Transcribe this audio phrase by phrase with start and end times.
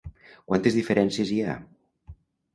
[0.51, 1.55] Quantes diferències hi ha?